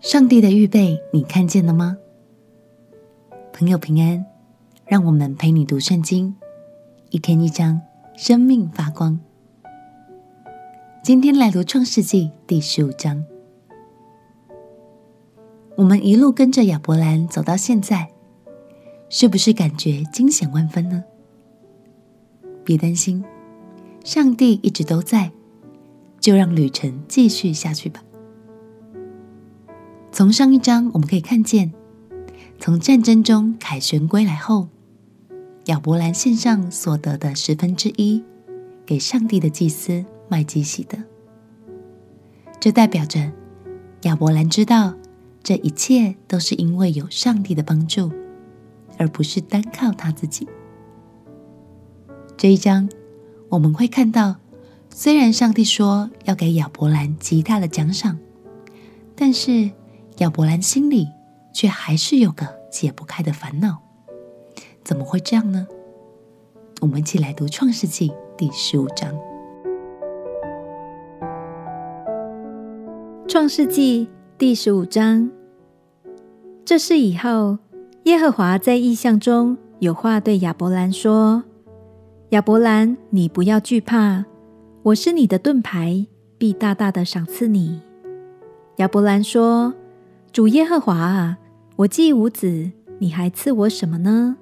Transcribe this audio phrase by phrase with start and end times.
[0.00, 1.98] 上帝的预备，你看见了吗？
[3.52, 4.24] 朋友平安，
[4.86, 6.36] 让我们陪你读圣经，
[7.10, 7.80] 一天一章，
[8.16, 9.18] 生命发光。
[11.02, 13.24] 今天来读创世纪第十五章。
[15.76, 18.08] 我们一路跟着亚伯兰走到现在，
[19.08, 21.02] 是不是感觉惊险万分呢？
[22.64, 23.24] 别担心，
[24.04, 25.32] 上帝一直都在，
[26.20, 28.04] 就让旅程继续下去吧。
[30.18, 31.72] 从上一章我们可以看见，
[32.58, 34.66] 从战争中凯旋归来后，
[35.66, 38.24] 亚伯兰献上所得的十分之一
[38.84, 40.98] 给上帝的祭司麦基洗德。
[42.58, 43.30] 这代表着
[44.02, 44.92] 亚伯兰知道
[45.44, 48.10] 这一切都是因为有上帝的帮助，
[48.98, 50.48] 而不是单靠他自己。
[52.36, 52.88] 这一章
[53.50, 54.34] 我们会看到，
[54.90, 58.18] 虽然上帝说要给亚伯兰极大的奖赏，
[59.14, 59.70] 但是，
[60.18, 61.06] 亚伯兰心里
[61.52, 63.78] 却还是有个解不开的烦恼，
[64.82, 65.68] 怎么会这样呢？
[66.80, 69.14] 我们一起来读《创世纪》第十五章。
[73.28, 75.30] 《创世纪》第十五章，
[76.64, 77.58] 这事以后，
[78.04, 81.44] 耶和华在异象中有话对亚伯兰说
[82.30, 84.24] ：“亚伯兰，你不要惧怕，
[84.82, 87.80] 我是你的盾牌，必大大的赏赐你。”
[88.78, 89.72] 亚伯兰说。
[90.30, 91.38] 主耶和华啊，
[91.76, 94.36] 我既无子，你还赐我什么呢？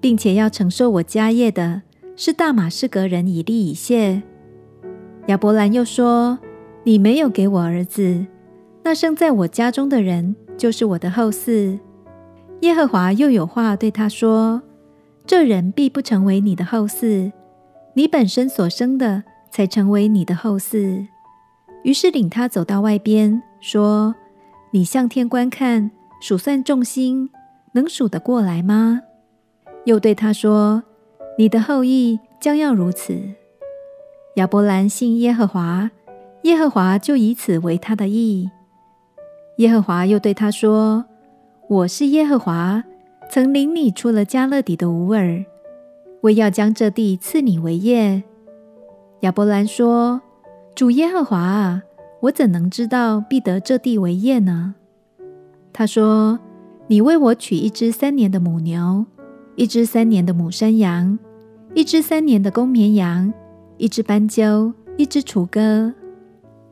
[0.00, 1.82] 并且要承受我家业的
[2.16, 4.22] 是大马士革人以利以谢。
[5.26, 6.38] 亚伯兰又说
[6.84, 8.24] ：“你没有给我儿子，
[8.82, 11.78] 那生在我家中的人就是我的后嗣。”
[12.62, 14.62] 耶和华又有话对他说
[15.26, 17.30] ：“这人必不成为你的后嗣，
[17.94, 21.06] 你本身所生的才成为你的后嗣。”
[21.84, 24.14] 于是领他走到外边，说。
[24.72, 25.90] 你向天观看，
[26.20, 27.30] 数算众星，
[27.72, 29.00] 能数得过来吗？
[29.84, 30.84] 又对他说
[31.36, 33.18] ：“你的后裔将要如此。”
[34.36, 35.90] 亚伯兰信耶和华，
[36.42, 38.48] 耶和华就以此为他的义。
[39.56, 41.06] 耶和华又对他说
[41.68, 42.84] ：“我是耶和华，
[43.28, 45.44] 曾领你出了迦勒底的吾珥，
[46.20, 48.22] 为要将这地赐你为业。”
[49.20, 50.22] 亚伯兰说
[50.76, 51.82] ：“主耶和华啊！”
[52.20, 54.74] 我怎能知道必得这地为业呢？
[55.72, 56.38] 他说
[56.88, 59.06] ：“你为我取一只三年的母牛，
[59.56, 61.18] 一只三年的母山羊，
[61.74, 63.32] 一只三年的公绵羊，
[63.78, 65.94] 一只斑鸠，一只雏鸽。”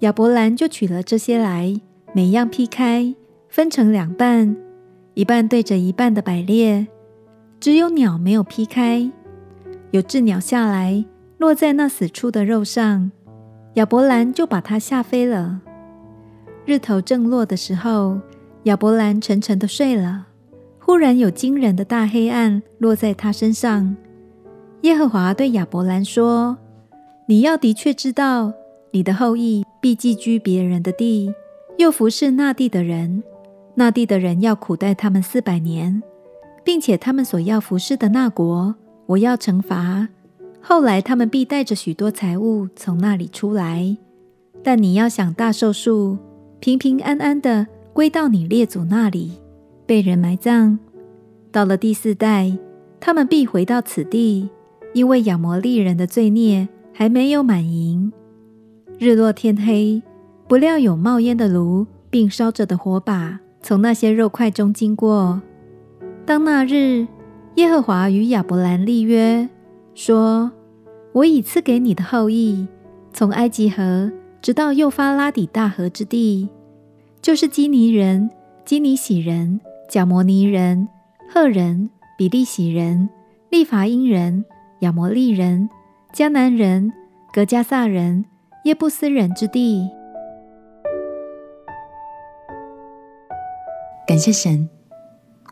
[0.00, 1.78] 亚伯兰就取了这些来，
[2.14, 3.14] 每样劈开，
[3.48, 4.56] 分成两半，
[5.12, 6.86] 一半对着一半的摆列。
[7.60, 9.10] 只有鸟没有劈开，
[9.90, 11.04] 有只鸟下来，
[11.36, 13.10] 落在那死处的肉上。
[13.74, 15.60] 亚伯兰就把他吓飞了。
[16.64, 18.20] 日头正落的时候，
[18.64, 20.26] 亚伯兰沉沉的睡了。
[20.78, 23.96] 忽然有惊人的大黑暗落在他身上。
[24.82, 26.58] 耶和华对亚伯兰说
[27.26, 28.52] ：“你要的确知道，
[28.92, 31.34] 你的后裔必寄居别人的地，
[31.78, 33.22] 又服侍那地的人。
[33.74, 36.02] 那地的人要苦待他们四百年，
[36.62, 38.74] 并且他们所要服侍的那国，
[39.06, 40.08] 我要惩罚。”
[40.66, 43.94] 后来，他们必带着许多财物从那里出来，
[44.62, 46.16] 但你要想大寿数，
[46.58, 49.32] 平平安安的归到你列祖那里，
[49.84, 50.78] 被人埋葬。
[51.52, 52.56] 到了第四代，
[52.98, 54.48] 他们必回到此地，
[54.94, 58.10] 因为亚摩利人的罪孽还没有满盈。
[58.98, 60.02] 日落天黑，
[60.48, 65.42] 不料有冒烟的炉，并烧着的火把从那些肉块中经过。
[66.24, 67.06] 当那日，
[67.56, 69.46] 耶和华与亚伯兰立约。
[69.94, 70.50] 说
[71.14, 72.66] ：“我已赐给你的后裔，
[73.12, 74.10] 从埃及河
[74.42, 76.48] 直到幼发拉底大河之地，
[77.22, 78.28] 就是基尼人、
[78.64, 80.88] 基尼洗人、迦摩尼人、
[81.32, 81.88] 赫人、
[82.18, 83.08] 比利洗人、
[83.50, 84.44] 利乏音人、
[84.80, 85.68] 亚摩利人、
[86.12, 86.92] 迦南人、
[87.32, 88.24] 格迦撒人、
[88.64, 89.88] 耶布斯人之地。”
[94.06, 94.68] 感谢神，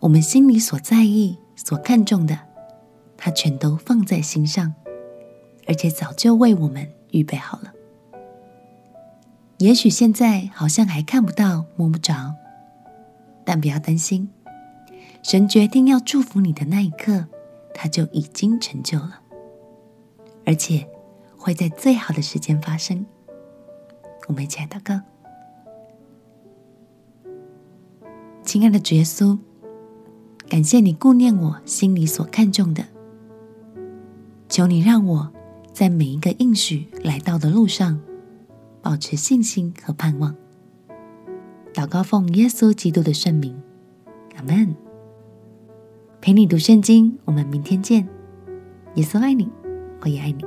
[0.01, 2.52] 我们心里所在意、所看重的。
[3.25, 4.75] 他全都放在心上，
[5.69, 7.73] 而且早就为我们预备好了。
[9.59, 12.35] 也许现在好像还看不到、摸不着，
[13.45, 14.29] 但不要担心，
[15.23, 17.29] 神决定要祝福你的那一刻，
[17.73, 19.21] 他就已经成就了，
[20.45, 20.89] 而且
[21.37, 23.07] 会在最好的时间发生。
[24.27, 25.01] 我们一起来祷告，
[28.43, 29.39] 亲爱的主耶稣，
[30.49, 32.85] 感谢你顾念我心里所看重的。
[34.53, 35.33] 求你让我
[35.73, 37.99] 在每一个应许来到的路上，
[38.83, 40.37] 保持信心和盼望。
[41.73, 43.59] 祷告奉耶稣基督的圣名，
[44.37, 44.77] 阿门。
[46.21, 48.07] 陪你读圣经，我们明天见。
[48.97, 49.49] 耶稣爱你，
[50.03, 50.45] 我也爱你。